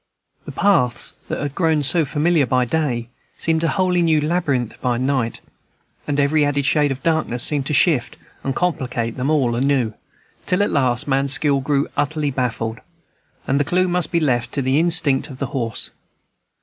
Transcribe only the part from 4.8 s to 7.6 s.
by night; and every added shade of darkness